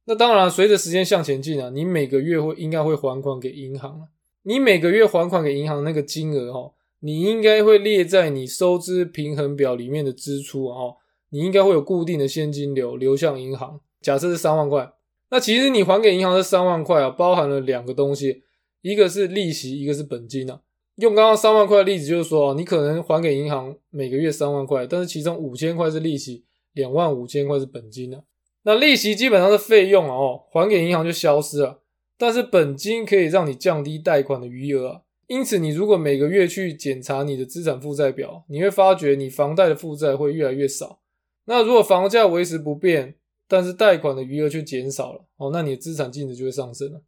[0.06, 4.08] 那当然，随着时间向前进啊，你每个月会应该会还款给银行。
[4.44, 10.96] 你每个月还款给银行那个金额哈，你应该会列在你收支平衡表里面的支出啊。
[11.30, 14.92] 你应该会有固定的现金流流向银行，假设是三万块，
[15.30, 18.44] 那其实你还给银行的三万块啊，包含了两个东西，
[18.82, 20.60] 一个是利息，一个是本金啊。
[20.96, 28.22] 用刚刚三万块的例子，就是说你可能还给银行每个月三万块，但是其中五千块是利息，两万五千块是本金啊。
[28.63, 31.82] 那利息基本上是费用哦，还给银行就消失了，
[32.17, 35.02] 但是本金可以让你降低贷款的余额啊。
[35.28, 41.00] 因此，你如果每个月去检查你的资产负债表，你会发觉你房贷的负债会越来越少。
[41.45, 43.15] 那如果房价维持不变，
[43.47, 47.02] 但是贷款的余额却减少了哦，那你的资产净值就会上升了。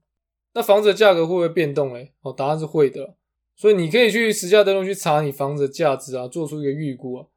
[0.53, 2.13] 那房子的价格会不会变动嘞？
[2.21, 3.15] 哦，答案是会的。
[3.55, 7.27] 所以你可以去实价登录去查你房子的价值啊，做出一个预估啊。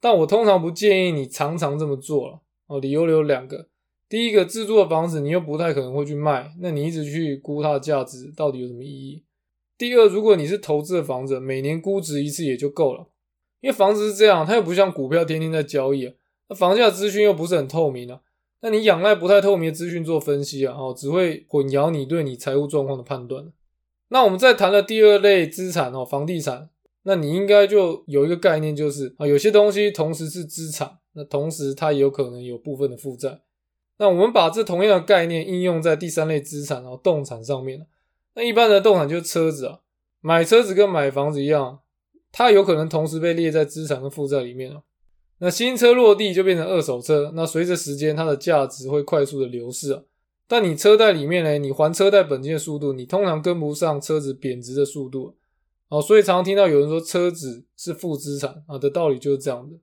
[0.00, 3.68] 但我通常不建议你常常这么做了哦，理由有两个。
[4.08, 9.24] 第一个，自住的房子你又不太可能会去卖，那你一直去估它的价值到底有什么意义？
[9.76, 13.08] 第二，如果你是投资的房子，每年估值一次也就够了，
[13.60, 16.14] 因为房子是这样，它又不像股票天天在交易啊。
[16.48, 18.20] 那房价资讯又不是很透明啊，
[18.60, 23.50] 那你仰赖不太透明的资讯做分析啊，哦，只会混淆你对你财务状况的判断。
[24.08, 26.68] 那我们再谈了第二类资产哦，房地产，
[27.02, 33.40] 那你应该就有一个概念，就是啊，有些东西同时是资产，那同时它有可能有部分的负债。
[33.96, 37.86] 那我们把这同样的概念应用在第三类资产哦，动产上面
[38.34, 39.78] 那一般的动产就是车子啊，
[40.20, 41.78] 买车子跟买房子一样，
[42.32, 44.82] 它有可能同时被列在资产跟负债里面了。
[45.38, 50.02] 那新车落地就变成二手车，那随着时间，它的价值会快速的流逝啊。
[50.48, 55.34] 但你车贷里面呢，你还车贷本金的速度，你通常跟不上车子贬值的速度
[55.88, 56.02] 哦。
[56.02, 59.76] 所以常常听到有人说车子是负资产啊的道理就是这样的。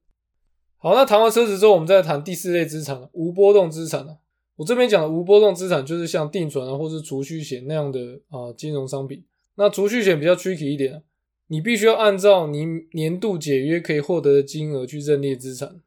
[0.84, 4.18] 好，那谈完车子之后，我们再谈第四类资产无波动资产
[4.56, 9.24] 我这边讲的无波动资产，就是像定存啊，或是储蓄险那样的啊金融商品。
[9.58, 11.04] 那储蓄险比较 tricky 一点
[11.50, 15.82] 你必须要按照你年度解约可以获得的金额去认列资产。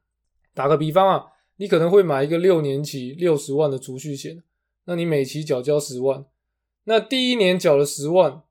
[0.54, 1.24] 打个比方啊，
[1.57, 4.44] 你可能会买一个六年期六十万的储蓄险，
[4.85, 6.24] 那你每期缴交十万，
[6.85, 8.42] 那第一年缴了十万，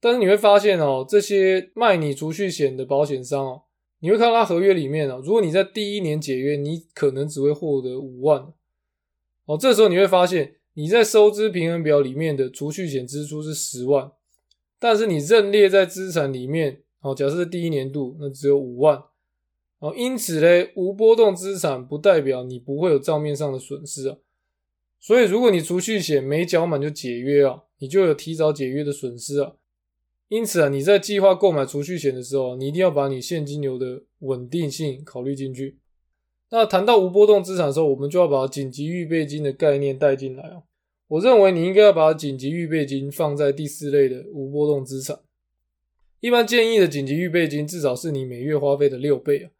[0.00, 3.62] 但是你会发现哦，这些卖你储蓄险的保险商哦，
[4.00, 8.52] 你会看到他合约里面啊，如果你在第一年解约，你可能只会获得五万，
[9.46, 14.12] 哦，这时候你会发现你在收支平衡表里面的储蓄险支出是十万。
[14.78, 19.02] 但是你认列在资产里面，哦，假设第一年度，那只有五万，
[19.78, 24.18] 哦，因此嘞，无波动资产不代表你不会有账面上的损失啊。
[25.00, 29.54] 所以，如果你储蓄险没缴满就解约啊，你就有提早解约的损失啊。
[30.28, 35.78] 因此啊，你在计划购买储蓄险的时候，你一定要把你现金流的稳定性考虑进去。
[36.50, 40.62] 那谈到无波动资产的时候，我们就要把紧急预备金的概念带进来啊。
[41.08, 45.20] 我认为你应该要把紧急预备金放在第四类的无波动资产。
[46.18, 49.50] 一般建议的紧急预备金至少是你每月花费的六倍啊。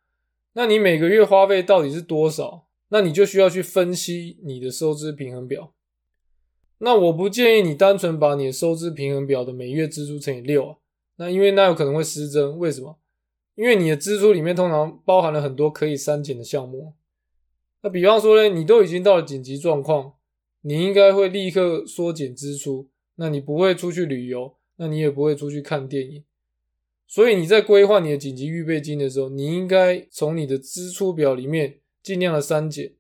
[0.55, 2.67] 那你每个月花费到底是多少？
[2.89, 5.76] 那你就需要去分析你的收支平衡表。
[6.79, 10.77] 那我不建议你单纯把你的收支平衡表的每月支出乘以六啊。
[11.17, 12.59] 那因为那有可能会失真。
[12.59, 12.99] 为什么？
[13.55, 16.95] 因为你的支出里面通常包含了很多可以删减的项目。
[17.83, 20.13] 那比方说呢，你都已经到了紧急状况。
[20.63, 26.25] 你应该会立刻缩减支出，那你不会出去旅游，那你也不会出去看电影，
[27.07, 32.95] 所以你在规划你的紧急预备金的时候，你应该从你的支出表里面尽量的删减，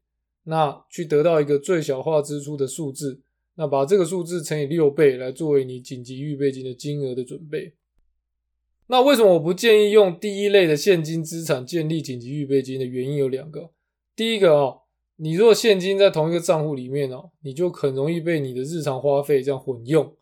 [0.44, 3.22] 那去得到一个最小化支出的数字，
[3.56, 7.74] 那把这个数字乘以六倍来作为你紧急预备金的金额的准备。
[8.86, 13.72] 那为什么我不建议用第一类的现金资产建立紧急预备金的原因有两个，
[14.14, 14.82] 第一个哦。
[15.18, 20.14] 你如果现金在同一个账户里面哦，你就很容易被你的日常花费这样混用。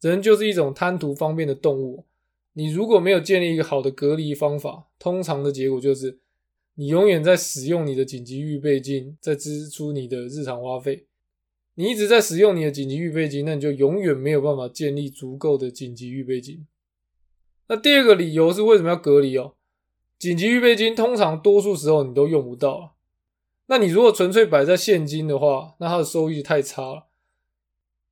[0.00, 2.06] 人就是一种贪图方便的动物。
[2.54, 6.18] 你如果没有建立一个好的隔离方法，通常的结果就是
[6.76, 11.06] 你永远在使用你的紧急预备金，在支出你的日常花费。
[11.74, 16.66] 你一直在使用你的紧急预备金，那你就永远没有办法建立足够的紧急预备金。
[17.68, 19.54] 那第二个理由是为什么要隔离哦？
[20.18, 22.92] 紧急预备金通常多数时候你都用不到了
[23.66, 27.06] 那你如果纯粹摆在现金的话，那它的收益太差了。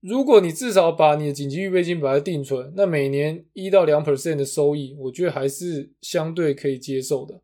[0.00, 7.42] 如果你至少把你的紧急预备金摆在定存，那每年一到两 percent 的收益，我觉得还是相对可以接受的。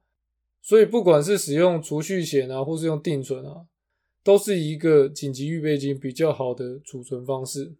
[0.62, 3.66] 所以不管是使用储蓄险啊，或是用定存啊，
[4.26, 7.76] 都是一个紧急预备金比较好的储存方式。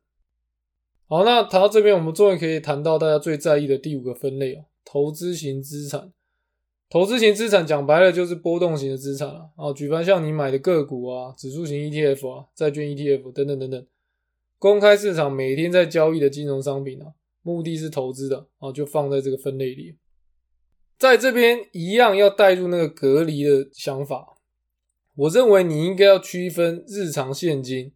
[1.08, 6.12] 好，那谈到这边，我们终于可以谈到大家最在意的第五个分类哦，投资型资产。
[6.88, 13.84] 投资型资产讲白了就是波动型的资产了啊，举凡像你买的个股啊、指数型 ETF 啊、债券 ETF 等等等等，
[14.60, 17.06] 公开市场每天在交易的金融商品啊，
[17.42, 19.96] 目的是投资的啊，就放在这个分类里。
[20.96, 24.35] 在这边一样要带入那个隔离的想法，
[25.16, 27.92] 我认为你应该要区分日常现金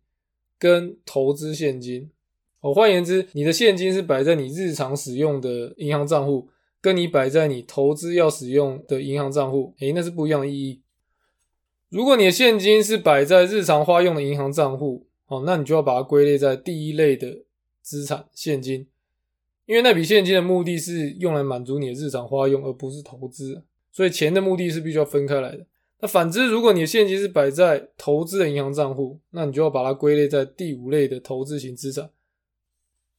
[0.58, 2.10] 跟投资现金。
[2.60, 6.50] 哦，换言之，你的现金是摆在你日常使用的银行账户。
[6.82, 10.80] 跟你摆在你投资要使用的银行账户，诶，那是不一样的意义。
[11.90, 17.44] 如果你的现金是摆在日常花用的银行账户，哦，那你就要把它归类在第一类的
[17.82, 18.86] 资产现金，
[19.66, 25.66] 因为那笔现金的目的是用来满足你的日常花用，而不是投资，所以钱的目的是必须要分开来的。
[26.00, 32.10] 那反之，如果你的现金是摆在投资的银行账户，那你就要把它归类在第五类的投资型资产。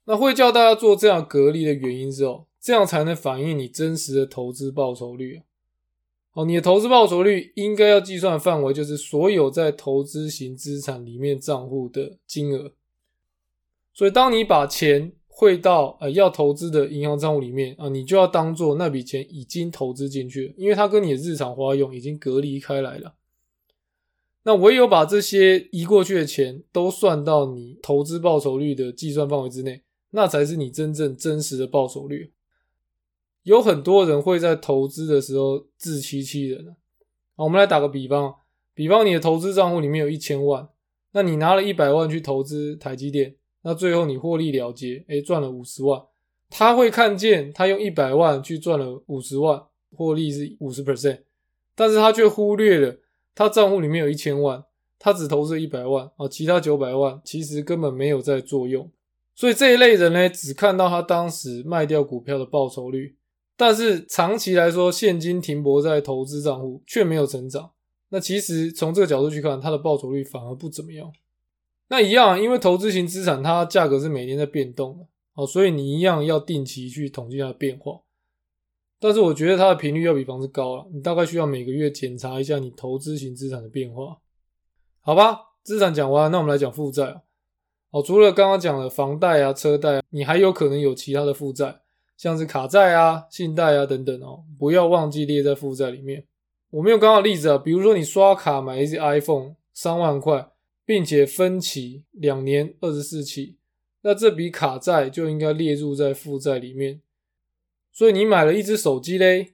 [0.06, 2.46] 那会叫大家做这样隔离的原因是哦。
[2.60, 5.42] 这样才能反映你真实的投资报酬率。
[6.34, 12.72] 哦，你的投资报酬率应该要计算范围就是所有在投资型资产里面账户的金额。
[13.94, 15.12] 所以，当你把钱
[15.42, 23.16] 汇到呃要投资的银行账户里面啊，你就要当做那笔钱已经投资进去了，因为它跟你的日常花用已经隔离开来了。
[24.44, 32.32] 那唯有把这些移过去的钱都算到你投资报酬率的计算范围之内，那才是你真正真实的报酬率。
[33.42, 36.76] 有很多人会在投资的时候自欺欺人啊！
[37.38, 38.36] 我们来打个比方，
[38.76, 40.70] 比方你的投资账户里面有一千万，
[41.14, 46.02] 那你拿了一百万去投资台积电，那最后你获利了结，诶，赚了五十万。
[46.50, 49.62] 他会看见他用一百万去赚了五十万，
[49.96, 51.20] 获利是五十 percent，
[51.76, 52.98] 但是他却忽略了
[53.34, 54.64] 他账户里面有一千万，
[55.00, 58.92] 他只投资一百万啊，其他九百万其实根本没有在作用。
[59.34, 63.16] 所以这一类人呢，只看到他当时卖掉股票的报酬率。
[63.56, 67.72] 但是长期来说，现金停泊在投资账户却没有成长。
[68.10, 71.12] 那其实从这个角度去看，他的报酬率反而不怎么样。
[71.92, 78.00] 那一样，因为投资型资产它价格是每天在变动的，哦，所以你一样要定期去统计它的变化。
[78.98, 84.20] 但是我觉得它的频率要比房子高了，你大概需要每个月检查一下你投资型资产的变化。
[85.02, 87.22] 好吧，资产讲完，那我们来讲负债。
[87.90, 91.82] 哦，除了刚刚讲的房贷啊、车贷，你还有可能有其他的负债，
[92.16, 96.26] 像是卡债啊、信贷啊等等哦，不要忘记列在负债里面。
[96.70, 100.50] 我们用刚刚的例子啊，比如说你刷卡买一只 iPhone 三万块，
[100.92, 103.56] 并且分期两年二十四期，
[104.02, 107.00] 那这笔卡债就应该列入在负债里面。
[107.94, 109.54] 所以你买了一只手机嘞，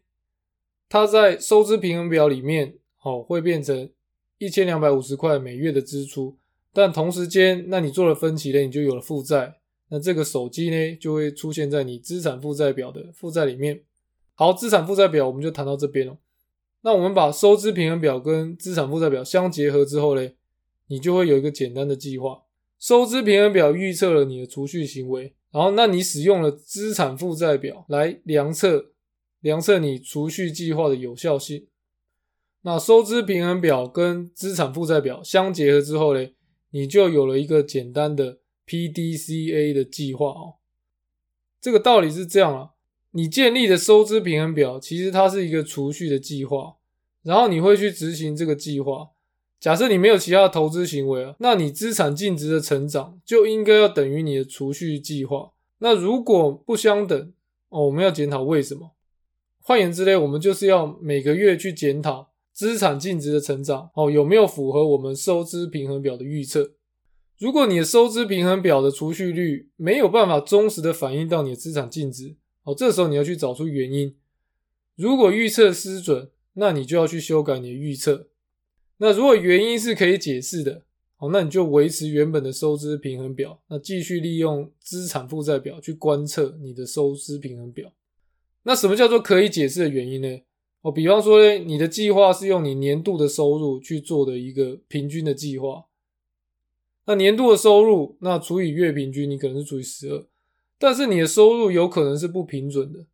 [0.89, 3.87] 它在收支平衡表里面哦会变成
[4.39, 6.35] 一千两百五十块每月的支出。
[6.73, 9.59] 但同时间，那你做了分期嘞，你就有了负债。
[9.89, 13.83] 那这个手机呢，就会出现在你资产负债表的负债里面。
[14.33, 16.17] 好，资产负债表我们就谈到这边了。
[16.81, 20.31] 那我们把收支平衡表跟资产负债表相结合之后呢，
[20.87, 22.43] 你就会有一个简单的计划。
[22.79, 28.91] 收支平衡表预测了你的储蓄行为，然后那你使用了资产负债表来量测
[29.39, 31.65] 量测你储蓄计划的有效性。
[32.61, 36.29] 那收支平衡表跟资产负债表相结合之后呢？
[36.71, 40.55] 你就有了一个简单的 PDCA 的计划哦。
[41.61, 42.71] 这个道理是这样啊，
[43.11, 46.75] 你建立的收支平衡表其实它是一个储蓄的计划，
[47.23, 49.09] 然后你会去执行这个计划。
[49.59, 55.51] 假设你没有其他投资行为啊，那你资产净值的成长就应该要等于你的储蓄计划。
[55.79, 57.33] 那如果不相等
[57.69, 58.91] 哦，我们要检讨为什么。
[59.59, 62.29] 换言之呢，我们就是要每个月去检讨。
[62.53, 66.71] 资产净值的成长哦，有没有符合我们收支平衡表的预测？
[67.37, 74.15] 如果你的收支平衡表的储蓄率没有办法忠实的反映到你的资产净值哦，这时候你要去找出原因。
[74.95, 78.25] 如果预测失准，那你就要去修改你的预测。
[78.97, 80.83] 那如果原因是可以解释的
[81.17, 87.91] 哦，那你就维持原本的收支平衡表，那继续利用资产负债表去观测你的收支平衡表。
[88.63, 90.39] 那什么叫做可以解释的原因呢？
[90.81, 95.85] 哦，比方说呢，你的计划是用你年度的收入去做的一个平均的计划，
[97.05, 100.25] 那年度的收入那除以月平均，你可能是除以十二，
[100.77, 103.05] 但是你的收入有可能是不平准的。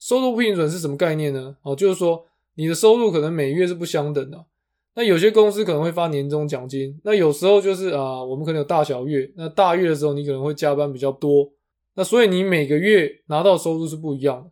[0.00, 1.56] 收入不平准是什么概念呢？
[1.62, 4.46] 哦，就是说你的收入可能每月是不相等的。
[4.94, 11.50] 那有些公司可能会发年终奖金，那有时候就是啊，我们可能有大小月，那大月的时候你可能会加班比较多，
[11.94, 14.50] 那所以你每个月拿到收入是不一样的。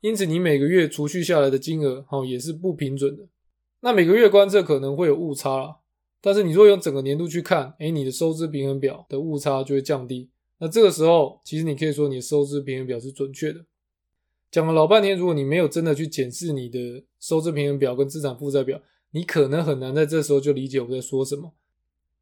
[0.00, 3.24] 因此，你每个月储蓄下来的金额，哈，也是不平准的。
[3.80, 5.76] 那每个月观测可能会有误差啦，
[6.20, 10.30] 但是你如果用整个年度去看，哎，你的收支平衡表的误差就会降低。
[10.58, 13.64] 那这个时候，其实你可以说你的收支平衡表是准确的。
[14.50, 21.54] 讲了老半天，如果你没有真的去检视你的收支平衡表跟资产负债表，你可能很难在这时候就理解我在说什么。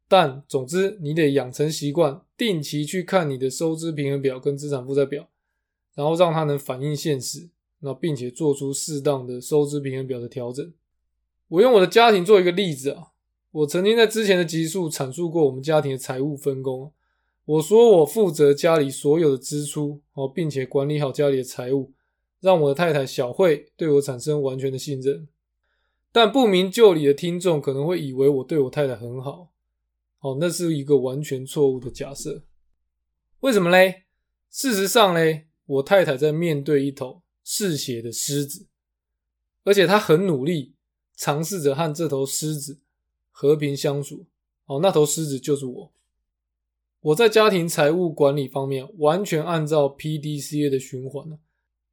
[0.07, 5.27] 但总之，你得养成习惯，定期去看你的收支平衡表跟资产负债表，
[5.95, 7.49] 然后让它能反映现实。
[7.79, 10.73] 那并且做出适当的收支平衡表的调整。
[11.47, 13.09] 我用我的家庭做一个例子啊，
[13.51, 16.91] 我曾经在之前的集数阐述过我们家庭的财务分工。
[17.45, 21.91] 我说我负责家里所有的支出哦，并且管理好家里的财务，
[22.41, 25.27] 让我的太太小慧对我产生完全的信任。
[26.17, 29.51] 但不明就里的听众可能会以为我对我太太很好，
[30.21, 32.41] 哦，那是一个完全错误的假设。
[33.41, 34.05] 为什么嘞？
[34.49, 37.21] 事实上嘞，我太太在面对一头。
[37.43, 38.65] 嗜血的狮子，
[39.63, 40.73] 而且他很努力，
[41.15, 42.79] 尝试着和这头狮子
[43.29, 44.25] 和平相处。
[44.65, 45.93] 哦，那头狮子就是我。
[46.99, 51.37] 我在家庭财务管理方面完全按照 PDCA 的循环呢。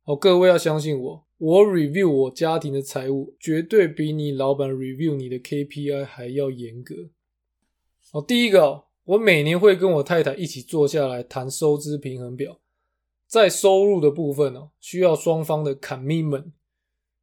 [0.04, 7.10] 哦，各位要相信我，我 review 我家庭的财务绝对比你老板 review 你的 KPI 还要严格。
[8.12, 12.58] 哦，第一个，我每年会跟我太太一起坐下来谈收支平衡表。
[13.26, 16.52] 在收入的部分呢，需要双方的 commitment。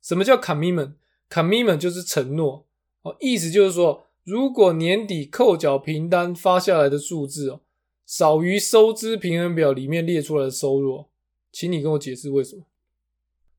[0.03, 2.67] 什么叫 commitment？commitment 就是承诺
[3.01, 7.61] 哦，意思就是说，如果年底扣缴凭单发下来的数字哦，
[8.05, 11.05] 少于收支平衡表里面列出来的收入，
[11.51, 12.65] 请你跟我解释为什么。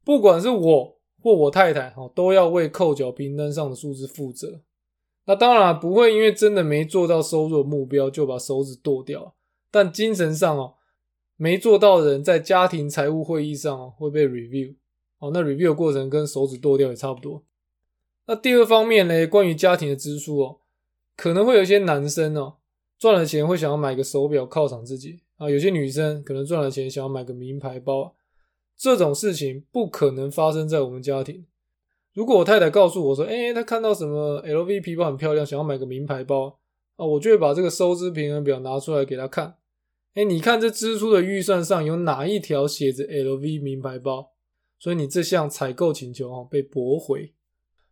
[0.05, 4.61] 不管是我或我太太哦，都要为扣缴凭单上的数字负责。
[5.25, 9.35] 那当然不会因为真的没做到收入目标就把手指剁掉，
[9.71, 10.75] 但精神上哦。
[11.37, 14.77] 没做到的人在家庭财务会议上哦会被 review
[15.19, 17.43] 哦，那 review 过程跟手指剁掉也差不多。
[18.27, 20.59] 那第二方面呢，关于家庭的支出哦，
[21.17, 22.59] 可能会有一些男生哦
[22.97, 28.15] 赚了钱会想要买个手表犒赏自己啊，有些女生可能赚了钱想要买个名牌包，
[28.83, 31.47] 这种事情不可能发生在我们家庭。
[32.13, 36.59] 如果我太太告诉我说，哎，她看到什么 LV 皮包很漂亮，想要买个名牌包
[36.97, 39.55] 啊，我就会把这个收支平衡表拿出来给她看。
[40.15, 44.33] 哎，你看这支出的预算上有哪一条写着 LV 名牌包？
[44.81, 47.33] 所以你这项采购请求哦被驳回。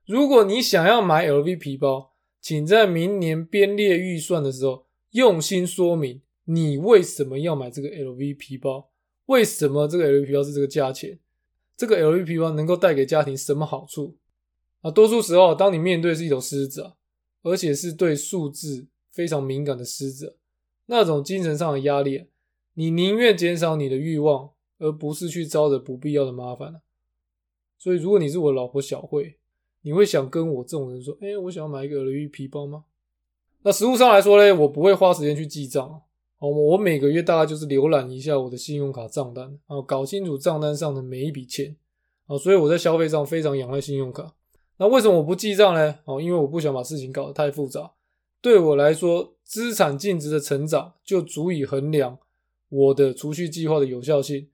[0.05, 8.90] 如果你想要买 LV 皮包，请在明年编列预算的时候用心说明你为什么要买这个 LV 皮包，
[9.31, 11.19] 为什么这个 LV 皮包是这个价钱，
[11.77, 14.17] 这个 LV 皮包能够带给家庭什么好处
[14.81, 14.91] 啊？
[14.91, 16.95] 多数时候，当你面对是一头狮子啊，
[17.43, 20.37] 而且是对数字非常敏感的狮子，
[20.87, 22.27] 那种精神上的压力，
[22.75, 26.83] 你宁愿减少你的欲望，而不是去招惹不必要的麻烦
[27.79, 29.37] 所以，如果你是我老婆小慧。
[29.83, 32.85] 你会想跟我这种人说：“哎，我想要买一个 LV 皮包吗？”
[33.65, 36.03] 那实物上来说呢，我不会花时间去记账
[36.41, 41.77] 哦，我每个月大概就是浏览一下我的信用卡账单啊，搞清楚账单上的每一笔钱
[42.27, 44.35] 啊，所以我在消费上非常仰赖信用卡。
[44.79, 45.99] 那为什么我不记账呢？
[46.07, 47.93] 哦，因为我不想把事情搞得太复杂。
[48.41, 52.19] 对我来说，资产净值的成长就足以衡量
[52.71, 54.49] 我的储蓄计划的有效性。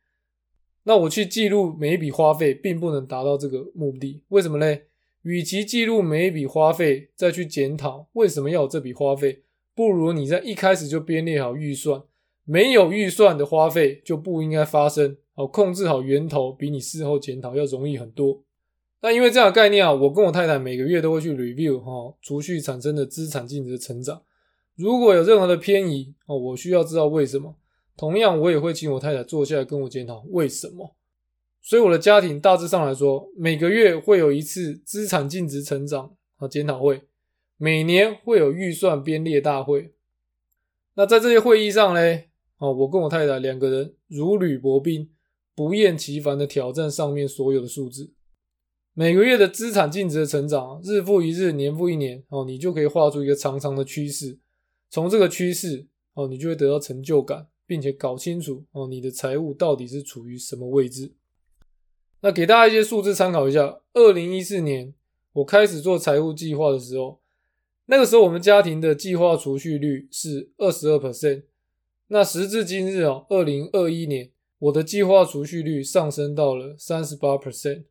[0.82, 4.22] 那我去记录每一笔花费，并不能达到这个目的。
[4.28, 4.78] 为什么呢？
[5.22, 9.42] 与其记录每一笔花费，再去检讨为什么要有这笔花费，
[9.76, 12.02] 不如你在一开始就编列好预算。
[12.48, 15.16] 没有预算的花费就不应该发生。
[15.34, 18.42] 好，控制好源头，比你事后检讨要容易很多。
[19.02, 24.22] 那因为这样的概念啊，我跟我太太每个月都会去 review 哈储蓄产生的资产净值的成长。
[24.76, 27.56] 如果有任何的偏移哦，我需要知道为什么。
[27.96, 30.96] 同样，我也会请我太太坐下来跟我检讨为什么。
[31.60, 37.02] 所以我的家庭大致上来说，每个月会有一次资产净值成长和检讨会，
[37.56, 39.94] 每年会有预算编列大会。
[40.94, 42.00] 那在这些会议上呢，
[42.58, 45.10] 哦，我跟我太太两个人如履薄冰，
[45.54, 48.12] 不厌其烦的挑战上面所有的数字。
[48.94, 54.38] 每个月的资产净值的成长，日复一日，年复一年，哦，你就可以画出一个长长的趋势。
[54.88, 61.12] 从这个趋势，哦，你就会得到成就感，并且搞清楚，哦，你的财务到底是处于什么位置。
[62.22, 63.80] 那给大家一些数字参考一下。
[63.92, 64.94] 二零一四年
[65.34, 67.20] 我开始做财务计划的时候，
[67.86, 71.44] 那个时候我们家庭的计划储蓄率是二十二 percent。
[72.08, 77.84] 那时至今日哦，二零二一年我的计划储蓄率上升到了三十八 percent。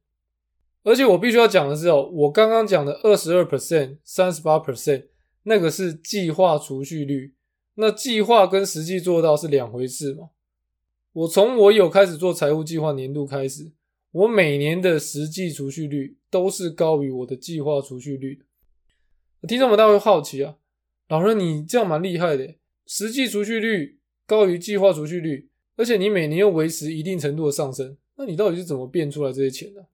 [0.84, 5.08] 而且我必须要讲的是哦，我刚刚讲的二十二 percent、三十八 percent，
[5.44, 7.34] 那个是计划储蓄率。
[7.76, 10.30] 那计划跟实际做到是两回事嘛？
[11.12, 13.72] 我从我有开始做财务计划年度开始。
[14.12, 18.46] 我每年的实际储蓄率都是高于我的计划储蓄率的。
[19.46, 20.58] 听众们大家会好奇啊，
[21.08, 29.86] 老人你这样蛮厉害的，实际储蓄率高于计划储蓄率，而且你每年又维持一定程度的上升，那你到底是怎么变出来这些钱的？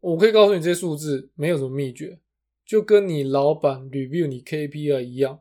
[0.00, 2.18] 我可以告诉你，这些数字没有什么秘诀，
[2.64, 5.40] 就跟你老板 review 你 KPI 一样，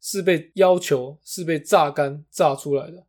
[0.00, 3.06] 是被要求，是被榨干榨出来的。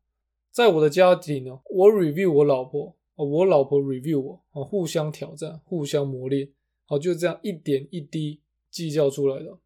[0.52, 2.96] 在我的家庭呢，我 review 我老婆。
[3.18, 6.50] 我老婆 review 我，互相挑战，互相磨练，
[6.86, 9.58] 好，就这样一点一滴计较出来的，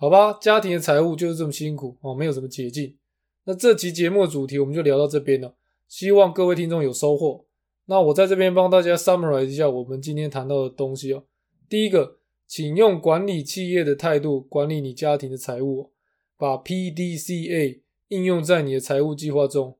[0.00, 0.32] 好吧？
[0.40, 2.96] 家庭的财务就是这么辛苦，哦，没有什么捷径。
[3.44, 5.54] 那这期节目的主题我们就聊到这边了，
[5.88, 7.44] 希望各位听众有收获。
[7.84, 11.24] 那我在这边帮大家 summarize 一下我们今天谈到的东西哦。
[11.68, 15.92] 第一个，请用管理企业的态度管理你家庭的财务，
[16.38, 19.76] 把 PDCA 应用在你的财务计划中。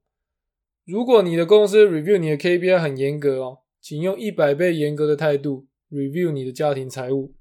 [0.85, 7.33] 如果你的公司 review 你的 KPI 很严格哦，请用一百倍严格的态度 review 你的家庭财务。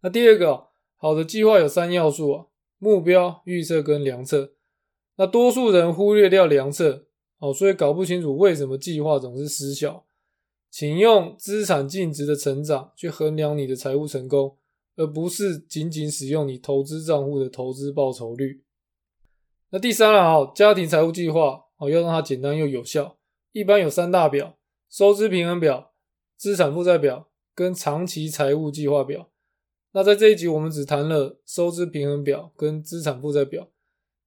[0.00, 0.71] 那第二个，
[1.02, 2.46] 好的计划有三要素啊：
[2.78, 4.52] 目标、预测跟量测。
[5.16, 7.06] 那多数人忽略掉量测，
[7.38, 10.06] 哦，所以搞不清楚为什么计划总是失效。
[10.70, 14.56] 请用资产净值的成长去衡量你的财务成功，
[14.94, 18.62] 而不是仅仅使用你投资账户的投资报酬率。
[19.70, 21.64] 那第三啊，家庭财务计划。
[21.78, 23.18] 哦，要让它简单又有效，
[23.50, 24.56] 一般有三大表：
[24.88, 25.90] 收支平衡表、
[26.36, 29.31] 资产负债表跟长期财务计划表。
[29.94, 33.68] 那在这一集，我们只谈了收支平衡表跟资产负债表，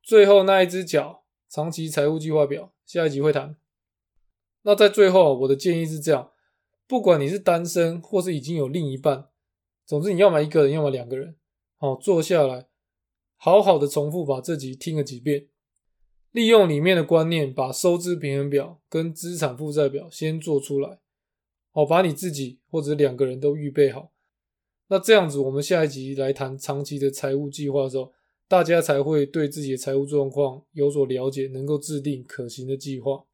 [0.03, 3.55] 最后那一只脚长期财务计划表，下一集会谈。
[4.61, 6.32] 那在最后，我的建议是这样：
[6.88, 9.30] 不管你是单身或是已经有另一半，
[9.86, 11.36] 总之你要么一个人，要么两个人，
[11.78, 12.68] 好坐下来，
[13.36, 15.47] 好好的重复把这集听了几遍。
[16.32, 20.99] 利用里面的观念，把收支平衡表跟资产负债表先做出来，
[21.72, 24.11] 好，把你自己或者两个人都预备好。
[24.88, 28.12] 那这样子，我们下一集来谈长期的财务计划的时候，
[28.48, 33.26] 大家才会对自己的财务状况有所了解，能够制定可行的计划。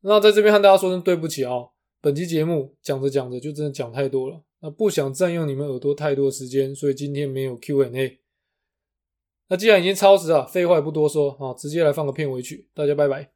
[0.00, 1.52] 那在这边和大家说声对不起啊，
[2.00, 8.18] 本期节目讲着讲着就真的讲太多了，那不想占用你们耳朵太多时间，所以今天没有 Q&A。
[9.48, 13.35] 那既然已经超时了，废话也不多说啊，直接来放个片尾曲，大家拜拜。